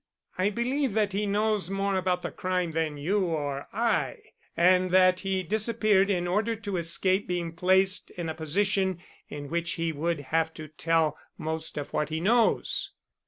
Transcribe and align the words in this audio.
"I 0.35 0.49
believe 0.49 0.93
that 0.93 1.13
he 1.13 1.27
knows 1.27 1.69
more 1.69 1.95
about 1.95 2.23
the 2.23 2.31
crime 2.31 2.71
than 2.71 2.97
you 2.97 3.23
or 3.25 3.67
I, 3.71 4.17
and 4.57 4.89
that 4.89 5.19
he 5.19 5.43
disappeared 5.43 6.09
in 6.09 6.27
order 6.27 6.55
to 6.55 6.77
escape 6.77 7.27
being 7.27 7.51
placed 7.51 8.09
in 8.09 8.27
a 8.27 8.33
position 8.33 8.99
in 9.29 9.47
which 9.51 9.73
he 9.73 9.91
would 9.91 10.19
have 10.33 10.55
to 10.55 10.69
tell 10.69 11.19
most 11.37 11.77
of 11.77 11.93
what 11.93 12.09
he 12.09 12.19
knows." 12.19 12.93